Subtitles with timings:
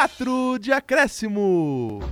[0.00, 2.02] 4 de acréscimo.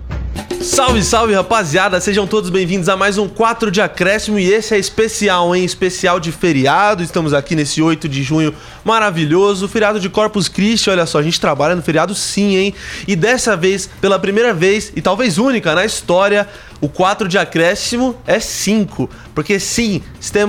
[0.61, 1.99] Salve, salve, rapaziada!
[2.03, 5.64] Sejam todos bem-vindos a mais um 4 de acréscimo e esse é especial, hein?
[5.64, 7.03] Especial de feriado.
[7.03, 8.54] Estamos aqui nesse 8 de junho
[8.85, 10.90] maravilhoso, feriado de Corpus Christi.
[10.90, 12.74] Olha só, a gente trabalha no feriado sim, hein?
[13.06, 16.46] E dessa vez, pela primeira vez e talvez única na história,
[16.80, 19.09] o 4 de acréscimo é 5.
[19.34, 20.02] Porque sim,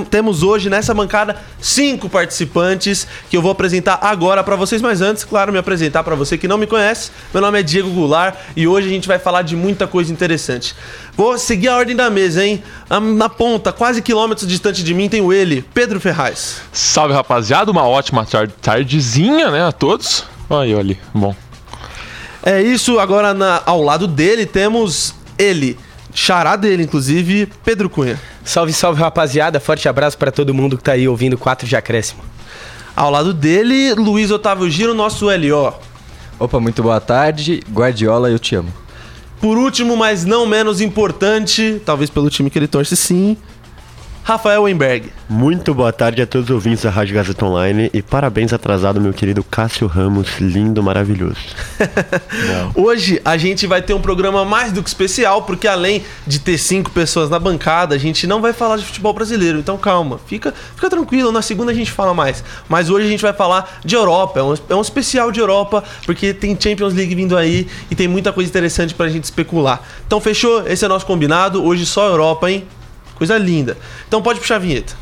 [0.10, 4.82] temos hoje nessa bancada 5 participantes que eu vou apresentar agora para vocês.
[4.82, 7.12] Mas antes, claro, me apresentar para você que não me conhece.
[7.34, 10.76] Meu nome é Diego Goulart e hoje a gente vai falar de muita coisa interessante.
[11.16, 12.64] Vou seguir a ordem da mesa, hein?
[13.18, 16.62] Na ponta, quase quilômetros distante de mim, tem o ele, Pedro Ferraz.
[16.72, 17.72] Salve, rapaziada.
[17.72, 18.26] Uma ótima
[18.62, 20.26] tardezinha, né, a todos.
[20.50, 21.36] Aí, olha, bom.
[22.42, 25.78] É isso, agora na, ao lado dele temos ele,
[26.14, 28.20] Xará dele, inclusive, Pedro Cunha.
[28.44, 29.60] Salve, salve, rapaziada.
[29.60, 32.22] Forte abraço para todo mundo que tá aí ouvindo 4 de acréscimo.
[32.96, 35.74] Ao lado dele, Luiz Otávio Giro, nosso LO.
[36.40, 37.62] Opa, muito boa tarde.
[37.72, 38.74] Guardiola, eu te amo.
[39.40, 43.38] Por último, mas não menos importante, talvez pelo time que ele torce sim,
[44.24, 45.12] Rafael Weinberg.
[45.28, 49.14] Muito boa tarde a todos os ouvintes da Rádio Gazeta Online e parabéns atrasado, meu
[49.14, 51.38] querido Cássio Ramos, lindo, maravilhoso.
[52.76, 56.58] Hoje a gente vai ter um programa mais do que especial, porque além de ter
[56.58, 59.60] cinco pessoas na bancada, a gente não vai falar de futebol brasileiro.
[59.60, 62.44] Então calma, fica, fica tranquilo, na segunda a gente fala mais.
[62.68, 65.84] Mas hoje a gente vai falar de Europa, é um, é um especial de Europa,
[66.06, 69.82] porque tem Champions League vindo aí e tem muita coisa interessante pra gente especular.
[70.06, 70.68] Então fechou?
[70.68, 71.64] Esse é nosso combinado.
[71.64, 72.68] Hoje só Europa, hein?
[73.20, 73.78] Coisa linda.
[74.08, 74.96] Então pode puxar a vinheta.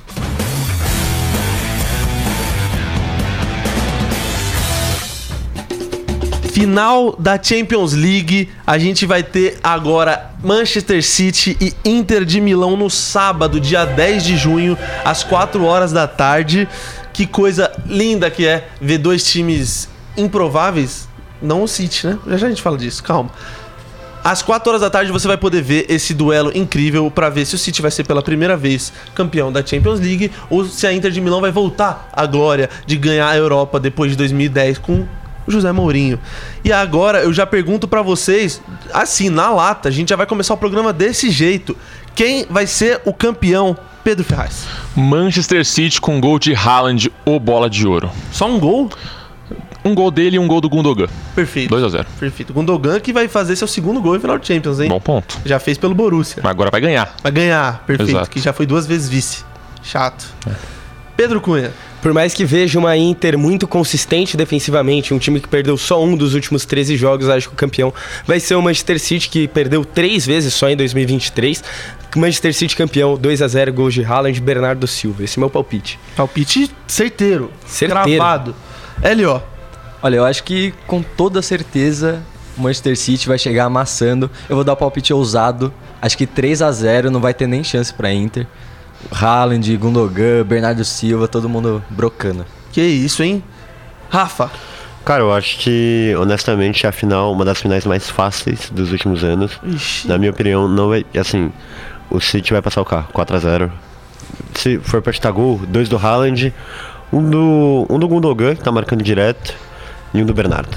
[6.51, 12.75] Final da Champions League, a gente vai ter agora Manchester City e Inter de Milão
[12.75, 16.67] no sábado, dia 10 de junho, às 4 horas da tarde.
[17.13, 21.07] Que coisa linda que é ver dois times improváveis,
[21.39, 22.17] não o City, né?
[22.25, 23.29] Já já a gente fala disso, calma.
[24.27, 27.55] Às 4 horas da tarde você vai poder ver esse duelo incrível para ver se
[27.55, 31.11] o City vai ser pela primeira vez campeão da Champions League ou se a Inter
[31.11, 35.05] de Milão vai voltar à glória de ganhar a Europa depois de 2010 com
[35.47, 36.19] José Mourinho.
[36.61, 38.61] E agora eu já pergunto para vocês,
[38.93, 41.77] assim, na lata, a gente já vai começar o programa desse jeito.
[42.13, 44.65] Quem vai ser o campeão Pedro Ferraz.
[44.93, 48.11] Manchester City com gol de Haaland ou bola de ouro.
[48.33, 48.89] Só um gol?
[49.87, 51.07] Um gol dele e um gol do Gundogan.
[51.33, 51.69] Perfeito.
[51.69, 52.53] 2 a 0 Perfeito.
[52.53, 54.89] Gundogan que vai fazer seu segundo gol em final de Champions, hein?
[54.89, 55.39] Bom ponto.
[55.45, 56.41] Já fez pelo Borussia.
[56.43, 57.15] Mas agora vai ganhar.
[57.23, 58.11] Vai ganhar, perfeito.
[58.11, 58.29] Exato.
[58.29, 59.45] Que já foi duas vezes vice.
[59.81, 60.25] Chato.
[60.45, 60.51] É.
[61.15, 61.71] Pedro Cunha.
[62.01, 66.15] Por mais que veja uma Inter muito consistente defensivamente, um time que perdeu só um
[66.15, 67.93] dos últimos 13 jogos, acho que o campeão
[68.25, 71.63] vai ser o Manchester City, que perdeu três vezes só em 2023.
[72.15, 75.23] Manchester City campeão, 2 a 0 gols de Haaland e Bernardo Silva.
[75.23, 75.99] Esse é meu palpite.
[76.15, 77.51] Palpite certeiro.
[77.65, 78.15] Certeiro.
[78.15, 78.55] Gravado.
[79.01, 79.56] L.O.
[80.01, 82.21] Olha, eu acho que com toda certeza
[82.57, 84.29] o Manchester City vai chegar amassando.
[84.49, 85.73] Eu vou dar o palpite ousado.
[86.01, 88.47] Acho que 3 a 0 não vai ter nem chance para Inter.
[89.11, 92.45] Haaland, Gundogan, Bernardo Silva, todo mundo brocando.
[92.71, 93.43] Que isso, hein?
[94.09, 94.51] Rafa.
[95.05, 99.57] Cara, eu acho que, honestamente, a final, uma das finais mais fáceis dos últimos anos.
[99.63, 100.07] Ixi.
[100.07, 101.05] Na minha opinião, não vai.
[101.17, 101.51] Assim,
[102.09, 103.71] o City vai passar o carro, 4x0.
[104.55, 106.53] Se for pra chutar gol, dois do Haaland,
[107.11, 109.55] um do, um do Gundogan, que tá marcando direto,
[110.13, 110.69] e um do Bernardo.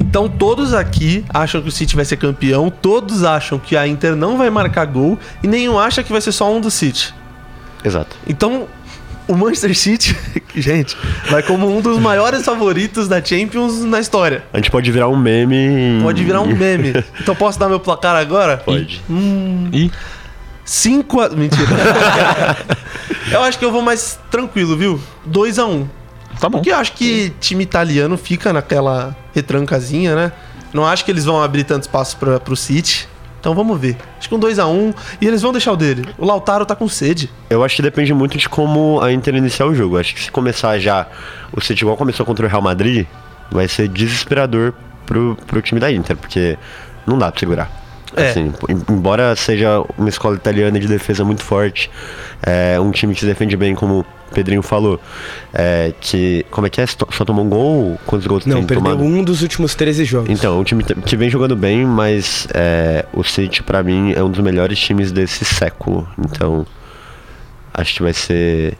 [0.00, 4.16] Então todos aqui acham que o City vai ser campeão, todos acham que a Inter
[4.16, 7.14] não vai marcar gol e nenhum acha que vai ser só um do City.
[7.84, 8.16] Exato.
[8.26, 8.66] Então
[9.28, 10.16] o Manchester City,
[10.56, 10.96] gente,
[11.30, 14.42] vai como um dos maiores favoritos da Champions na história.
[14.52, 16.02] A gente pode virar um meme.
[16.02, 16.92] Pode virar um meme.
[17.20, 18.56] então posso dar meu placar agora?
[18.56, 19.00] Pode.
[19.08, 19.90] Hum, e
[20.64, 21.28] 5 a...
[21.28, 21.68] Mentira.
[23.30, 25.00] eu acho que eu vou mais tranquilo, viu?
[25.26, 25.88] 2 a 1 um.
[26.40, 26.58] Tá bom.
[26.58, 30.32] Porque eu acho que time italiano fica naquela retrancazinha, né?
[30.72, 33.08] Não acho que eles vão abrir tanto espaço para pro City.
[33.38, 33.96] Então vamos ver.
[34.18, 36.06] Acho que um 2x1 um, e eles vão deixar o dele.
[36.18, 37.30] O Lautaro tá com sede.
[37.48, 39.98] Eu acho que depende muito de como a Inter iniciar o jogo.
[39.98, 41.06] Acho que se começar já
[41.52, 43.06] o City igual começou contra o Real Madrid,
[43.50, 44.74] vai ser desesperador
[45.06, 46.58] pro, pro time da Inter, porque
[47.06, 47.70] não dá pra segurar.
[48.14, 48.30] É.
[48.30, 48.52] Assim,
[48.88, 51.90] embora seja uma escola italiana de defesa muito forte,
[52.42, 55.00] é um time que se defende bem como Pedrinho falou.
[55.52, 56.44] É, que.
[56.50, 56.86] Como é que é?
[56.86, 58.00] Só tomou um gol?
[58.06, 59.02] Quantos gols Não, tem perdeu tomado?
[59.02, 60.30] um dos últimos 13 jogos.
[60.30, 64.30] Então, um time que vem jogando bem, mas é, o City, para mim, é um
[64.30, 66.08] dos melhores times desse século.
[66.18, 66.66] Então,
[67.74, 68.76] acho que vai ser.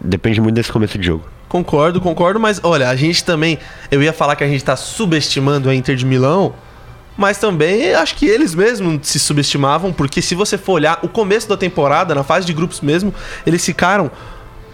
[0.00, 1.24] Depende muito desse começo de jogo.
[1.48, 3.58] Concordo, concordo, mas olha, a gente também.
[3.90, 6.54] Eu ia falar que a gente tá subestimando a Inter de Milão,
[7.16, 11.48] mas também acho que eles mesmos se subestimavam, porque se você for olhar o começo
[11.48, 13.14] da temporada, na fase de grupos mesmo,
[13.46, 14.10] eles ficaram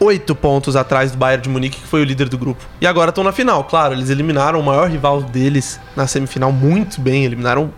[0.02, 2.64] oito pontos atrás do Bayern de Munique, que foi o líder do grupo.
[2.81, 7.00] E agora estão na final, claro, eles eliminaram o maior rival deles na semifinal muito
[7.00, 7.72] bem, eliminaram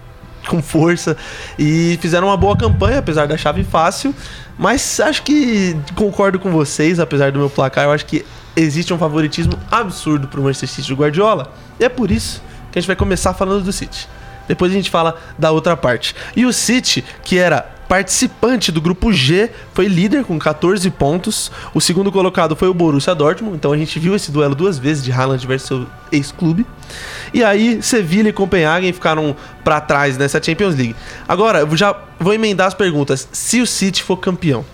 [0.48, 1.16] com força
[1.58, 4.14] e fizeram uma boa campanha, apesar da chave fácil.
[4.58, 8.24] Mas acho que concordo com vocês, apesar do meu placar, eu acho que
[8.56, 11.52] existe um favoritismo absurdo pro Manchester City do Guardiola.
[11.78, 14.08] E é por isso que a gente vai começar falando do City.
[14.46, 16.14] Depois a gente fala da outra parte.
[16.36, 21.50] E o City, que era participante do grupo G, foi líder com 14 pontos.
[21.72, 25.04] O segundo colocado foi o Borussia Dortmund, então a gente viu esse duelo duas vezes
[25.04, 26.66] de Haaland versus seu ex-clube.
[27.32, 30.96] E aí Sevilla e Copenhagen ficaram para trás nessa Champions League.
[31.28, 33.28] Agora, eu já vou emendar as perguntas.
[33.32, 34.64] Se o City for campeão,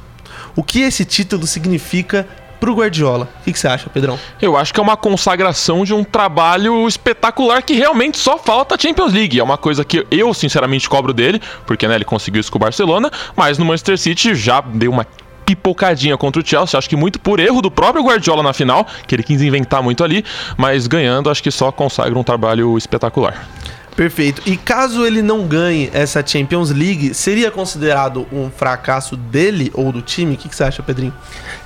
[0.56, 2.26] o que esse título significa
[2.60, 3.28] pro Guardiola.
[3.40, 4.18] O que, você acha, Pedrão?
[4.40, 8.78] Eu acho que é uma consagração de um trabalho espetacular que realmente só falta a
[8.78, 9.40] Champions League.
[9.40, 12.60] É uma coisa que eu, sinceramente, cobro dele, porque né, ele conseguiu isso com o
[12.60, 15.06] Barcelona, mas no Manchester City já deu uma
[15.44, 19.16] pipocadinha contra o Chelsea, acho que muito por erro do próprio Guardiola na final, que
[19.16, 20.24] ele quis inventar muito ali,
[20.56, 23.48] mas ganhando acho que só consagra um trabalho espetacular.
[23.96, 24.42] Perfeito.
[24.46, 30.00] E caso ele não ganhe essa Champions League, seria considerado um fracasso dele ou do
[30.00, 30.34] time?
[30.34, 31.12] O que, que você acha, Pedrinho?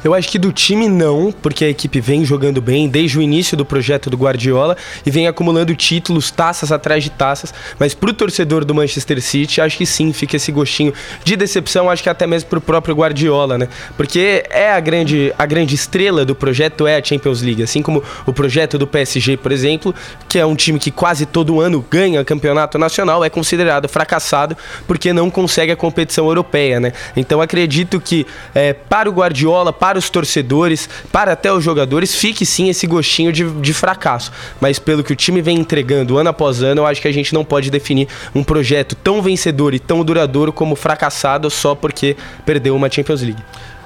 [0.03, 3.57] Eu acho que do time não, porque a equipe vem jogando bem desde o início
[3.57, 7.55] do projeto do Guardiola e vem acumulando títulos, taças atrás de taças.
[7.79, 10.93] Mas pro torcedor do Manchester City, acho que sim, fica esse gostinho
[11.25, 13.69] de decepção, acho que até mesmo pro próprio Guardiola, né?
[13.97, 18.03] Porque é a grande, a grande estrela do projeto é a Champions League, assim como
[18.27, 19.95] o projeto do PSG, por exemplo,
[20.29, 24.55] que é um time que quase todo ano ganha campeonato nacional é considerado fracassado
[24.87, 26.93] porque não consegue a competição europeia, né?
[27.17, 32.45] Então acredito que é, para o Guardiola, para os torcedores, para até os jogadores, fique
[32.45, 34.31] sim esse gostinho de, de fracasso.
[34.61, 37.33] Mas pelo que o time vem entregando ano após ano, eu acho que a gente
[37.33, 42.77] não pode definir um projeto tão vencedor e tão duradouro como fracassado só porque perdeu
[42.77, 43.43] uma Champions League.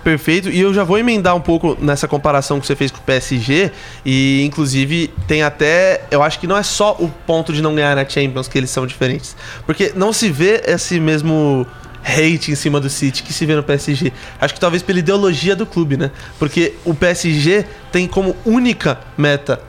[0.08, 0.48] Perfeito.
[0.48, 3.70] E eu já vou emendar um pouco nessa comparação que você fez com o PSG.
[4.06, 6.00] E, inclusive, tem até.
[6.10, 8.70] Eu acho que não é só o ponto de não ganhar na Champions que eles
[8.70, 9.36] são diferentes.
[9.66, 11.66] Porque não se vê esse mesmo
[12.02, 14.10] hate em cima do City que se vê no PSG.
[14.40, 16.10] Acho que talvez pela ideologia do clube, né?
[16.38, 19.60] Porque o PSG tem como única meta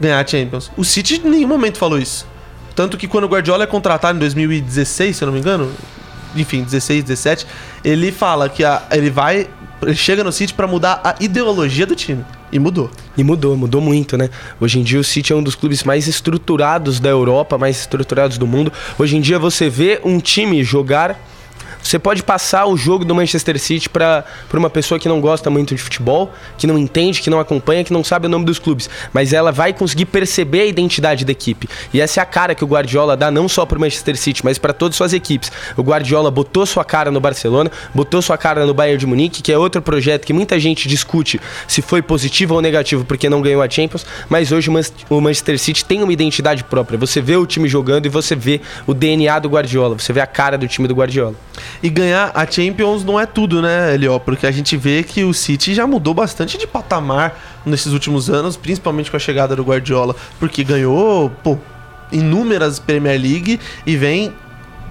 [0.00, 0.72] ganhar a Champions.
[0.76, 2.26] O City em nenhum momento falou isso.
[2.74, 5.72] Tanto que quando o Guardiola é contratado em 2016, se eu não me engano,
[6.36, 7.46] enfim, 16, 17,
[7.84, 9.48] ele fala que a, ele vai
[9.82, 12.24] ele chega no City para mudar a ideologia do time.
[12.50, 12.90] E mudou.
[13.16, 14.30] E mudou, mudou muito, né?
[14.60, 18.38] Hoje em dia o City é um dos clubes mais estruturados da Europa, mais estruturados
[18.38, 18.72] do mundo.
[18.98, 21.18] Hoje em dia você vê um time jogar
[21.88, 25.74] você pode passar o jogo do Manchester City para uma pessoa que não gosta muito
[25.74, 28.90] de futebol, que não entende, que não acompanha, que não sabe o nome dos clubes,
[29.10, 31.66] mas ela vai conseguir perceber a identidade da equipe.
[31.90, 34.44] E essa é a cara que o Guardiola dá não só para o Manchester City,
[34.44, 35.50] mas para todas as suas equipes.
[35.78, 39.50] O Guardiola botou sua cara no Barcelona, botou sua cara no Bayern de Munique, que
[39.50, 43.62] é outro projeto que muita gente discute se foi positivo ou negativo porque não ganhou
[43.62, 44.68] a Champions, mas hoje
[45.08, 46.98] o Manchester City tem uma identidade própria.
[46.98, 50.26] Você vê o time jogando e você vê o DNA do Guardiola, você vê a
[50.26, 51.34] cara do time do Guardiola.
[51.82, 54.18] E ganhar a Champions não é tudo, né, Elió?
[54.18, 58.56] Porque a gente vê que o City já mudou bastante de patamar nesses últimos anos,
[58.56, 61.56] principalmente com a chegada do Guardiola, porque ganhou, pô,
[62.10, 64.32] inúmeras Premier League e vem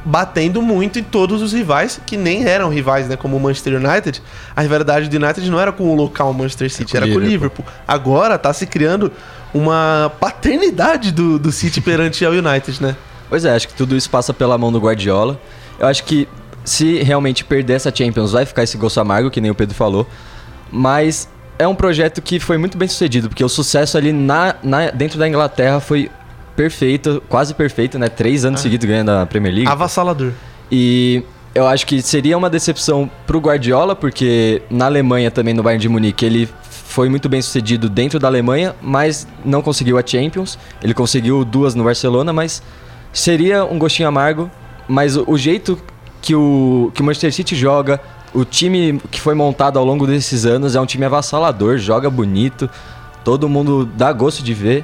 [0.06, 3.18] batendo muito em todos os rivais que nem eram rivais, né?
[3.18, 4.22] Como o Manchester United.
[4.56, 7.20] A rivalidade do United não era com o local Manchester City, é era com o
[7.20, 7.66] Liverpool.
[7.86, 9.12] Agora tá se criando
[9.54, 12.96] uma paternidade do, do City perante ao United, né?
[13.30, 15.40] Pois é, acho que tudo isso passa pela mão do Guardiola.
[15.78, 16.28] Eu acho que
[16.68, 20.06] se realmente perder essa Champions, vai ficar esse gosto amargo, que nem o Pedro falou.
[20.70, 24.92] Mas é um projeto que foi muito bem sucedido, porque o sucesso ali na, na
[24.92, 26.12] dentro da Inglaterra foi
[26.58, 28.10] perfeito, quase perfeito, né?
[28.10, 28.64] Três anos ah.
[28.64, 29.72] seguidos ganhando a Premier League.
[29.72, 30.34] Avassalador.
[30.70, 31.24] E
[31.56, 35.88] eu acho que seria uma decepção pro Guardiola, porque na Alemanha também, no Bayern de
[35.88, 40.60] Munique, ele foi muito bem sucedido dentro da Alemanha, mas não conseguiu a Champions.
[40.84, 42.62] Ele conseguiu duas no Barcelona, mas
[43.14, 44.52] seria um gostinho amargo.
[44.86, 45.80] Mas o, o jeito
[46.28, 48.02] que o, que o Manchester City joga,
[48.34, 52.70] o time que foi montado ao longo desses anos é um time avassalador, joga bonito,
[53.24, 54.84] todo mundo dá gosto de ver.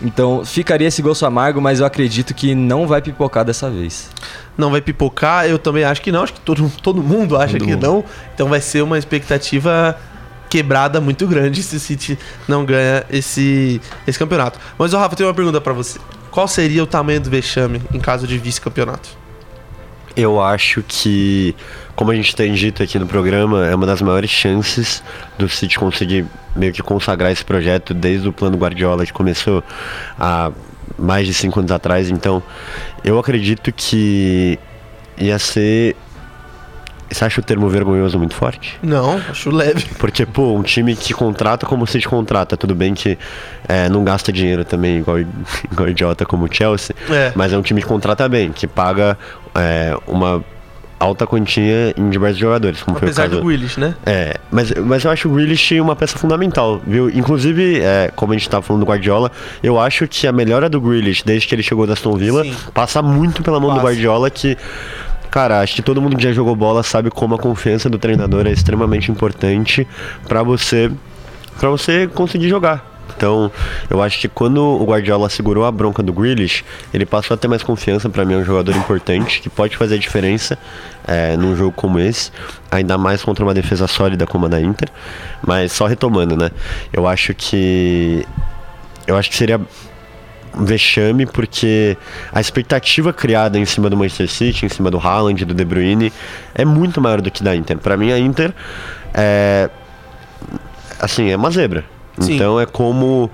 [0.00, 4.08] Então ficaria esse gosto amargo, mas eu acredito que não vai pipocar dessa vez.
[4.56, 7.66] Não vai pipocar, eu também acho que não, acho que todo, todo mundo acha todo
[7.66, 7.86] que mundo.
[7.86, 8.04] não.
[8.34, 9.94] Então vai ser uma expectativa
[10.48, 12.18] quebrada muito grande se o City
[12.48, 14.58] não ganha esse, esse campeonato.
[14.78, 15.98] Mas, o Rafa, eu tenho uma pergunta para você.
[16.30, 19.27] Qual seria o tamanho do vexame em caso de vice-campeonato?
[20.18, 21.54] Eu acho que,
[21.94, 25.00] como a gente tem dito aqui no programa, é uma das maiores chances
[25.38, 29.62] do City conseguir meio que consagrar esse projeto desde o plano Guardiola que começou
[30.18, 30.50] há
[30.98, 32.10] mais de cinco anos atrás.
[32.10, 32.42] Então,
[33.04, 34.58] eu acredito que
[35.16, 35.94] ia ser
[37.10, 38.78] Você acha o termo vergonhoso muito forte?
[38.82, 39.84] Não, acho leve.
[39.98, 43.18] Porque, pô, um time que contrata como se contrata, tudo bem que
[43.68, 45.18] é, não gasta dinheiro também igual,
[45.72, 47.32] igual idiota como o Chelsea, É.
[47.34, 49.18] mas é um time que contrata bem, que paga
[49.54, 50.44] é, uma
[51.00, 53.40] alta quantia em diversos jogadores, como foi o Apesar caso...
[53.40, 53.94] do Grealish, né?
[54.04, 57.08] É, mas, mas eu acho o Grealish uma peça fundamental, viu?
[57.08, 59.30] Inclusive, é, como a gente tava falando do Guardiola,
[59.62, 62.54] eu acho que a melhora do Grealish desde que ele chegou da Aston Villa Sim.
[62.74, 63.86] passa muito pela mão do Passa.
[63.86, 64.58] Guardiola que...
[65.30, 68.46] Cara, acho que todo mundo que já jogou bola sabe como a confiança do treinador
[68.46, 69.86] é extremamente importante
[70.26, 70.90] pra você
[71.58, 72.98] para você conseguir jogar.
[73.16, 73.50] Então,
[73.90, 77.48] eu acho que quando o Guardiola segurou a bronca do Grealish, ele passou a ter
[77.48, 78.08] mais confiança.
[78.08, 80.56] Pra mim, é um jogador importante que pode fazer a diferença
[81.04, 82.30] é, num jogo como esse,
[82.70, 84.88] ainda mais contra uma defesa sólida como a da Inter.
[85.44, 86.50] Mas só retomando, né?
[86.92, 88.24] Eu acho que
[89.04, 89.60] eu acho que seria
[90.58, 91.96] vexame porque
[92.32, 96.12] a expectativa criada em cima do Manchester City, em cima do Haaland, do De Bruyne,
[96.54, 97.78] é muito maior do que da Inter.
[97.78, 98.52] Pra mim, a Inter
[99.14, 99.70] é
[100.98, 101.84] assim, é uma zebra.
[102.18, 102.34] Sim.
[102.34, 103.30] Então é como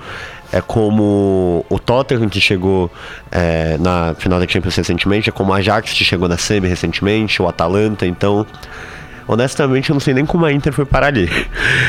[0.52, 2.90] é como o Tottenham que chegou
[3.32, 7.42] é, na final da Champions recentemente, é como o Ajax que chegou na semi recentemente,
[7.42, 8.46] o Atalanta, então
[9.26, 11.28] honestamente eu não sei nem como a Inter foi parar ali.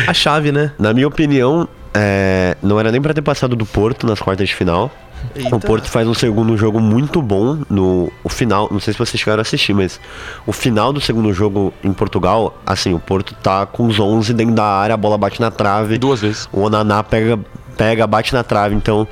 [0.08, 0.72] A chave, né?
[0.80, 4.56] Na minha opinião, é, não era nem pra ter passado do Porto nas quartas de
[4.56, 4.92] final.
[5.36, 5.55] Eita.
[5.55, 8.67] O Porto faz um segundo jogo muito bom no o final.
[8.72, 10.00] Não sei se vocês chegaram a assistir, mas
[10.46, 14.55] o final do segundo jogo em Portugal, assim, o Porto tá com os 11 dentro
[14.55, 15.98] da área, a bola bate na trave.
[15.98, 16.48] Duas vezes.
[16.51, 17.39] O Onaná pega,
[17.77, 18.75] pega, bate na trave.
[18.75, 19.08] Então,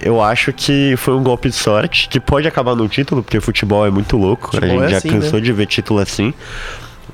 [0.00, 3.86] eu acho que foi um golpe de sorte, que pode acabar no título, porque futebol
[3.86, 4.50] é muito louco.
[4.50, 5.44] Futebol a gente é já assim, cansou né?
[5.44, 6.32] de ver título assim.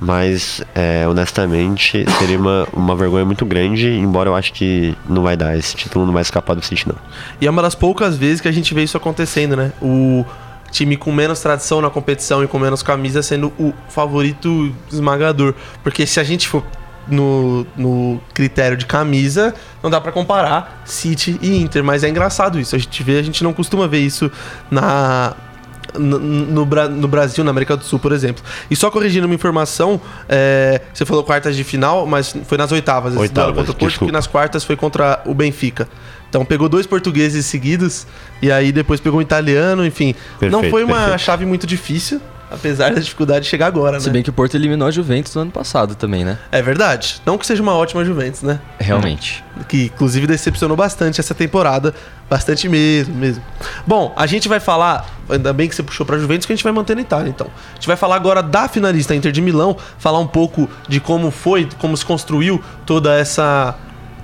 [0.01, 5.37] Mas, é, honestamente, seria uma, uma vergonha muito grande, embora eu acho que não vai
[5.37, 5.57] dar.
[5.57, 6.97] Esse título não vai escapar do City, não.
[7.41, 9.73] E é uma das poucas vezes que a gente vê isso acontecendo, né?
[9.81, 10.25] O
[10.71, 15.55] time com menos tradição na competição e com menos camisa sendo o favorito esmagador.
[15.83, 16.63] Porque se a gente for
[17.09, 21.83] no, no critério de camisa, não dá pra comparar City e Inter.
[21.85, 22.75] Mas é engraçado isso.
[22.75, 24.31] A gente vê, a gente não costuma ver isso
[24.71, 25.35] na.
[25.99, 28.43] No, no no Brasil, na América do Sul, por exemplo.
[28.71, 33.17] E só corrigindo uma informação, é, você falou quartas de final, mas foi nas oitavas.
[33.17, 35.89] Oitavas, contra o Porto, nas quartas foi contra o Benfica.
[36.29, 38.07] Então pegou dois portugueses seguidos
[38.43, 40.15] e aí depois pegou um italiano, enfim.
[40.43, 41.19] não Perfeito, foi uma perfeito.
[41.21, 44.13] chave muito difícil, apesar da dificuldade de chegar agora, Se né?
[44.15, 46.39] bem que o Porto eliminou a Juventus no ano passado também, né?
[46.51, 47.21] É verdade.
[47.27, 48.61] Não que seja uma ótima Juventus, né?
[48.79, 49.45] Realmente.
[49.69, 51.95] Que inclusive decepcionou bastante essa temporada.
[52.29, 53.43] Bastante mesmo, mesmo.
[53.87, 55.09] Bom, a gente vai falar.
[55.29, 57.49] Ainda bem que você puxou pra Juventus, que a gente vai manter na Itália, então.
[57.73, 61.31] A gente vai falar agora da finalista Inter de Milão, falar um pouco de como
[61.31, 63.77] foi, como se construiu toda essa.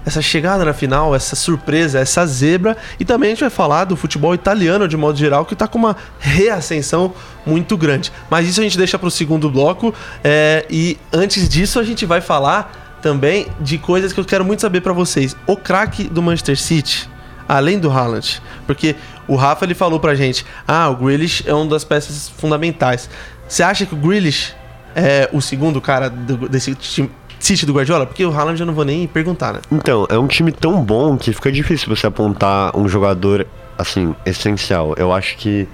[0.05, 2.77] Essa chegada na final, essa surpresa, essa zebra.
[2.99, 5.79] E também a gente vai falar do futebol italiano de modo geral, que tá com
[5.79, 7.15] uma reascensão
[7.47, 8.13] muito grande.
[8.29, 9.95] Mas isso a gente deixa pro segundo bloco.
[10.25, 14.61] é, e antes disso, a gente vai falar também de coisas que eu quero muito
[14.61, 15.37] saber pra vocês.
[15.47, 17.09] O craque do Manchester City,
[17.49, 18.97] além do Haaland, porque
[19.29, 23.09] o Rafa ele falou pra gente: "Ah, o Grealish é uma das peças fundamentais".
[23.49, 24.55] Você acha que o Grealish
[24.95, 27.11] é o segundo cara do- desse time
[27.43, 28.07] City do Guardiola?
[28.07, 29.61] Porque o Haaland eu não vou nem perguntar, né?
[29.71, 33.47] Então, é um time tão bom que fica difícil você apontar um jogador,
[33.77, 34.95] assim, essencial.
[34.97, 35.69] Eu acho que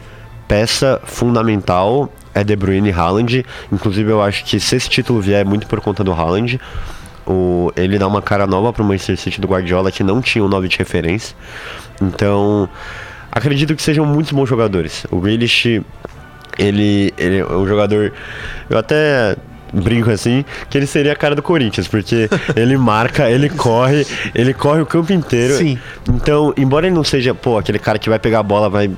[0.48, 3.44] peça fundamental é De Bruyne e Haaland.
[3.70, 6.58] Inclusive, eu acho que se esse título vier é muito por conta do Haaland.
[7.26, 10.48] O, ele dá uma cara nova pro Manchester City do Guardiola que não tinha um
[10.48, 11.36] 9 de referência.
[12.00, 12.66] Então,
[13.30, 15.04] acredito que sejam muitos bons jogadores.
[15.10, 15.82] O Grealish,
[16.58, 18.14] ele, ele é um jogador.
[18.70, 19.36] Eu até
[19.72, 24.54] brinco assim, que ele seria a cara do Corinthians, porque ele marca, ele corre, ele
[24.54, 25.54] corre o campo inteiro.
[25.54, 25.78] Sim.
[26.08, 28.90] Então, embora ele não seja, pô, aquele cara que vai pegar a bola, vai.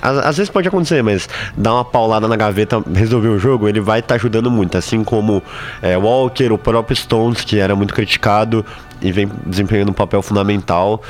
[0.00, 4.00] Às, vezes pode acontecer, mas dar uma paulada na gaveta, resolver o jogo, ele vai
[4.00, 4.76] estar ajudando muito.
[4.76, 5.42] Assim como
[5.82, 8.64] é, Walker, o próprio Stones, que era muito criticado
[9.02, 11.02] e vem desempenhando um papel fundamental.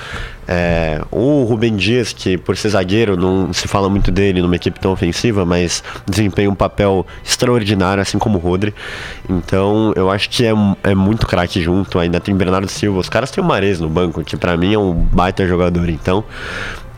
[0.46, 4.78] É, o Rubem Dias, que por ser zagueiro, não se fala muito dele numa equipe
[4.80, 8.74] tão ofensiva, mas desempenha um papel extraordinário, assim como o Rodri.
[9.28, 11.98] Então eu acho que é, é muito craque junto.
[11.98, 14.78] Ainda tem Bernardo Silva, os caras têm o Mares no banco, que pra mim é
[14.78, 15.88] um baita jogador.
[15.88, 16.24] Então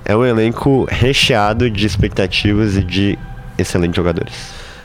[0.04, 3.18] é um elenco recheado de expectativas e de
[3.56, 4.32] excelentes jogadores.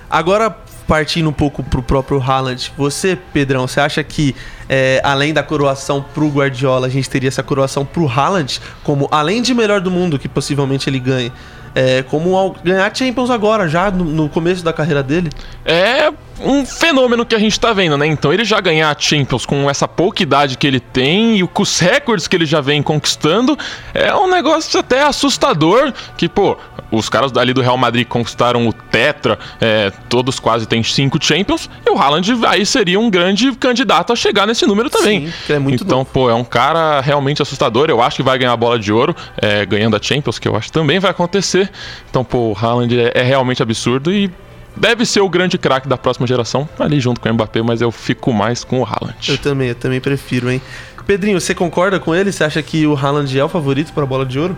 [0.10, 0.56] Agora,
[0.88, 4.36] partindo um pouco pro próprio Haaland, você, Pedrão, você acha que
[4.70, 9.42] é, além da coroação pro Guardiola, a gente teria essa coroação pro Haaland, como além
[9.42, 11.32] de melhor do mundo, que possivelmente ele ganhe,
[11.76, 15.30] é, como ao ganhar Champions agora, já no, no começo da carreira dele?
[15.66, 18.08] É um fenômeno que a gente tá vendo, né?
[18.08, 21.64] Então ele já ganhar a Champions com essa pouca idade que ele tem e com
[21.64, 23.58] os recordes que ele já vem conquistando,
[23.94, 25.94] é um negócio até assustador.
[26.16, 26.58] Que, pô,
[26.92, 31.70] os caras ali do Real Madrid conquistaram o Tetra, é, todos quase têm cinco Champions,
[31.86, 35.28] e o Haaland aí seria um grande candidato a chegar nesse número também.
[35.28, 36.10] Sim, é muito então, novo.
[36.12, 37.90] pô, é um cara realmente assustador.
[37.90, 40.56] Eu acho que vai ganhar a bola de ouro, é, ganhando a Champions, que eu
[40.56, 41.70] acho que também vai acontecer.
[42.10, 44.32] Então, pô, o Haaland é, é realmente absurdo e
[44.80, 47.92] deve ser o grande craque da próxima geração, ali junto com o Mbappé, mas eu
[47.92, 49.30] fico mais com o Haaland.
[49.30, 50.62] Eu também, eu também prefiro, hein?
[51.08, 52.34] Pedrinho, você concorda com ele?
[52.34, 54.58] Você acha que o Haaland é o favorito para a bola de ouro?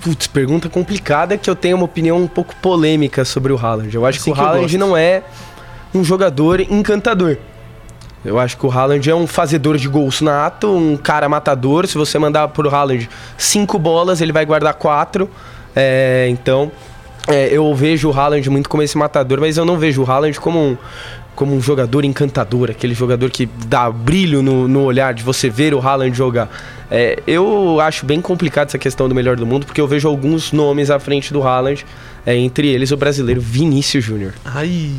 [0.00, 3.92] Putz, pergunta complicada que eu tenho uma opinião um pouco polêmica sobre o Haaland.
[3.92, 5.24] Eu acho Assim que o Haaland não é
[5.92, 7.36] um jogador encantador.
[8.24, 11.88] Eu acho que o Haaland é um fazedor de gols nato, um cara matador.
[11.88, 15.28] Se você mandar pro Haaland cinco bolas, ele vai guardar quatro.
[15.74, 16.70] É, então,
[17.26, 20.38] é, eu vejo o Haaland muito como esse matador, mas eu não vejo o Haaland
[20.38, 20.76] como um,
[21.34, 25.74] como um jogador encantador, aquele jogador que dá brilho no, no olhar de você ver
[25.74, 26.48] o Haaland jogar.
[26.90, 30.52] É, eu acho bem complicado essa questão do melhor do mundo, porque eu vejo alguns
[30.52, 31.84] nomes à frente do Haaland,
[32.24, 34.32] é, entre eles o brasileiro Vinícius Júnior.
[34.44, 34.90] Ai.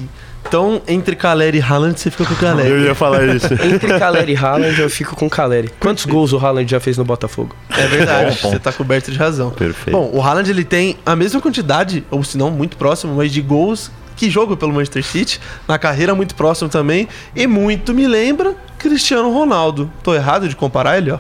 [0.48, 2.82] Então, entre Caleri e Haaland, você fica com o Eu Caleri.
[2.86, 3.48] ia falar isso.
[3.63, 5.70] Entre Caleri e Haaland, eu fico com Caleri.
[5.79, 7.53] Quantos gols o Haaland já fez no Botafogo?
[7.70, 8.50] É verdade, Bom, bom.
[8.51, 9.50] você tá coberto de razão.
[9.50, 9.91] Perfeito.
[9.91, 13.41] Bom, o Haaland ele tem a mesma quantidade, ou se não muito próximo, mas de
[13.41, 18.56] gols que joga pelo Manchester City, na carreira muito próximo também, e muito me lembra
[18.79, 19.91] Cristiano Ronaldo.
[20.01, 21.20] Tô errado de comparar ele, ó?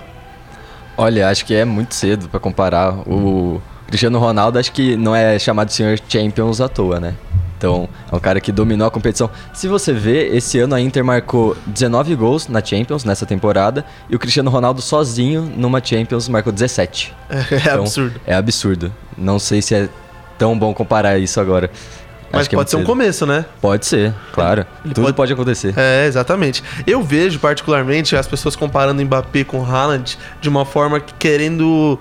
[0.97, 2.93] Olha, acho que é muito cedo pra comparar.
[3.07, 7.13] O Cristiano Ronaldo acho que não é chamado de senhor Champions à toa, né?
[7.57, 9.29] Então, é um cara que dominou a competição.
[9.53, 14.15] Se você vê, esse ano a Inter marcou 19 gols na Champions nessa temporada e
[14.15, 17.15] o Cristiano Ronaldo sozinho numa Champions marcou 17.
[17.51, 18.21] É, Então, absurdo.
[18.27, 18.93] É absurdo.
[19.17, 19.89] Não sei se é
[20.37, 21.69] tão bom comparar isso agora.
[22.31, 23.45] Mas Acho que é pode muito ser um começo, né?
[23.61, 24.65] Pode ser, claro.
[24.83, 25.73] Ele Tudo pode- pode acontecer.
[25.77, 26.61] É, exatamente.
[26.85, 31.97] Eu vejo particularmente as pessoas comparando Mbappé com o Haaland de uma forma que querendo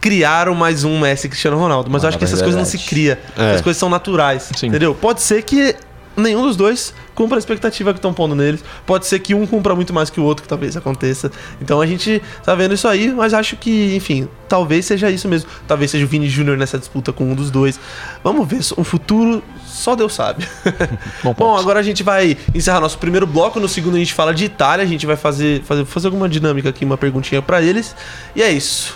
[0.00, 1.90] criar o mais um Messi e Cristiano Ronaldo.
[1.90, 3.18] Mas eu Ah, acho que essas coisas não se cria.
[3.36, 3.54] É.
[3.56, 4.50] As coisas são naturais.
[4.56, 4.68] Sim.
[4.68, 4.94] Entendeu?
[4.94, 5.74] Pode ser que
[6.16, 8.62] nenhum dos dois cumpra a expectativa que estão pondo neles.
[8.86, 11.30] Pode ser que um cumpra muito mais que o outro, que talvez aconteça.
[11.60, 15.48] Então a gente tá vendo isso aí, mas acho que, enfim, talvez seja isso mesmo.
[15.66, 17.78] Talvez seja o Vini Júnior nessa disputa com um dos dois.
[18.22, 18.60] Vamos ver.
[18.76, 20.46] O futuro só Deus sabe.
[21.22, 23.58] Bom Bom, agora a gente vai encerrar nosso primeiro bloco.
[23.60, 24.84] No segundo a gente fala de Itália.
[24.84, 27.94] A gente vai fazer, fazer, fazer alguma dinâmica aqui, uma perguntinha pra eles.
[28.34, 28.94] E é isso.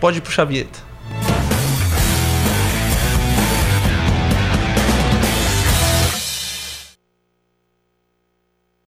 [0.00, 0.91] Pode puxar a vinheta.